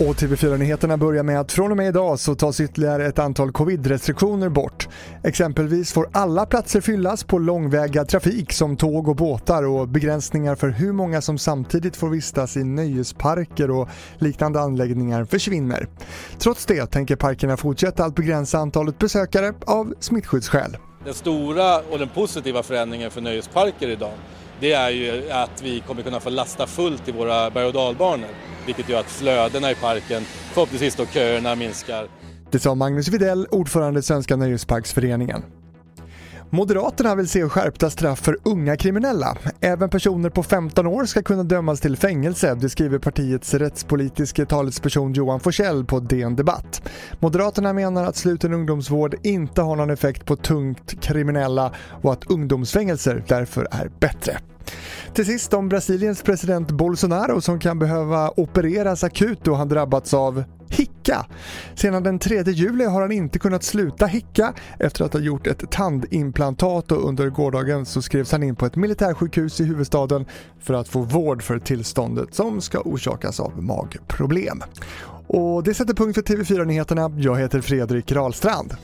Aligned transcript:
Och 0.00 0.14
TV4-nyheterna 0.14 0.96
börjar 0.96 1.22
med 1.22 1.40
att 1.40 1.52
från 1.52 1.70
och 1.70 1.76
med 1.76 1.88
idag 1.88 2.18
så 2.18 2.34
tas 2.34 2.60
ytterligare 2.60 3.06
ett 3.06 3.18
antal 3.18 3.52
covid-restriktioner 3.52 4.48
bort. 4.48 4.88
Exempelvis 5.24 5.92
får 5.92 6.08
alla 6.12 6.46
platser 6.46 6.80
fyllas 6.80 7.24
på 7.24 7.38
långväga 7.38 8.04
trafik 8.04 8.52
som 8.52 8.76
tåg 8.76 9.08
och 9.08 9.16
båtar 9.16 9.62
och 9.62 9.88
begränsningar 9.88 10.54
för 10.54 10.68
hur 10.68 10.92
många 10.92 11.20
som 11.20 11.38
samtidigt 11.38 11.96
får 11.96 12.08
vistas 12.08 12.56
i 12.56 12.64
nöjesparker 12.64 13.70
och 13.70 13.88
liknande 14.18 14.60
anläggningar 14.60 15.24
försvinner. 15.24 15.88
Trots 16.38 16.66
det 16.66 16.86
tänker 16.86 17.16
parkerna 17.16 17.56
fortsätta 17.56 18.04
att 18.04 18.14
begränsa 18.14 18.58
antalet 18.58 18.98
besökare 18.98 19.54
av 19.66 19.94
smittskyddsskäl. 20.00 20.76
Den 21.04 21.14
stora 21.14 21.78
och 21.78 21.98
den 21.98 22.08
positiva 22.08 22.62
förändringen 22.62 23.10
för 23.10 23.20
nöjesparker 23.20 23.88
idag 23.88 24.12
det 24.60 24.72
är 24.72 24.90
ju 24.90 25.30
att 25.30 25.62
vi 25.62 25.80
kommer 25.80 26.02
kunna 26.02 26.20
få 26.20 26.30
lasta 26.30 26.66
fullt 26.66 27.08
i 27.08 27.12
våra 27.12 27.50
berg 27.50 27.66
och 27.66 27.72
dalbanor. 27.72 28.28
Vilket 28.66 28.88
gör 28.88 29.00
att 29.00 29.10
flödena 29.10 29.70
i 29.70 29.74
parken, 29.74 30.22
förhoppningsvis 30.24 30.96
då 30.96 31.06
köerna 31.06 31.54
minskar. 31.54 32.08
Det 32.50 32.58
sa 32.58 32.74
Magnus 32.74 33.08
Videll, 33.08 33.46
ordförande 33.50 34.00
i 34.00 34.02
Svenska 34.02 34.36
Nöjesparksföreningen. 34.36 35.42
Moderaterna 36.50 37.14
vill 37.14 37.28
se 37.28 37.48
skärpta 37.48 37.90
straff 37.90 38.20
för 38.20 38.38
unga 38.42 38.76
kriminella. 38.76 39.36
Även 39.60 39.90
personer 39.90 40.30
på 40.30 40.42
15 40.42 40.86
år 40.86 41.04
ska 41.04 41.22
kunna 41.22 41.42
dömas 41.42 41.80
till 41.80 41.96
fängelse, 41.96 42.54
det 42.54 42.68
skriver 42.68 42.98
partiets 42.98 43.54
rättspolitiske 43.54 44.46
talesperson 44.46 45.12
Johan 45.12 45.40
Forsell 45.40 45.84
på 45.84 46.00
DN 46.00 46.36
Debatt. 46.36 46.82
Moderaterna 47.20 47.72
menar 47.72 48.04
att 48.04 48.16
sluten 48.16 48.52
ungdomsvård 48.52 49.16
inte 49.22 49.62
har 49.62 49.76
någon 49.76 49.90
effekt 49.90 50.24
på 50.24 50.36
tungt 50.36 51.00
kriminella 51.00 51.72
och 52.02 52.12
att 52.12 52.30
ungdomsfängelser 52.30 53.24
därför 53.28 53.68
är 53.70 53.90
bättre. 54.00 54.38
Till 55.14 55.26
sist 55.26 55.54
om 55.54 55.68
Brasiliens 55.68 56.22
president 56.22 56.70
Bolsonaro 56.70 57.40
som 57.40 57.58
kan 57.58 57.78
behöva 57.78 58.30
opereras 58.36 59.04
akut 59.04 59.38
då 59.44 59.54
han 59.54 59.68
drabbats 59.68 60.14
av 60.14 60.44
hicka. 61.08 61.26
Sedan 61.74 62.02
den 62.02 62.18
3 62.18 62.42
juli 62.42 62.84
har 62.84 63.00
han 63.00 63.12
inte 63.12 63.38
kunnat 63.38 63.62
sluta 63.62 64.06
hicka 64.06 64.54
efter 64.78 65.04
att 65.04 65.12
ha 65.12 65.20
gjort 65.20 65.46
ett 65.46 65.70
tandimplantat 65.70 66.92
och 66.92 67.08
under 67.08 67.30
gårdagen 67.30 67.86
så 67.86 68.02
skrevs 68.02 68.32
han 68.32 68.42
in 68.42 68.56
på 68.56 68.66
ett 68.66 68.76
militärsjukhus 68.76 69.60
i 69.60 69.64
huvudstaden 69.64 70.26
för 70.60 70.74
att 70.74 70.88
få 70.88 71.00
vård 71.00 71.42
för 71.42 71.58
tillståndet 71.58 72.34
som 72.34 72.60
ska 72.60 72.80
orsakas 72.80 73.40
av 73.40 73.62
magproblem. 73.62 74.62
Och 75.26 75.62
det 75.62 75.74
sätter 75.74 75.94
punkt 75.94 76.14
för 76.14 76.22
TV4-nyheterna. 76.22 77.12
Jag 77.18 77.38
heter 77.38 77.60
Fredrik 77.60 78.12
Rahlstrand. 78.12 78.76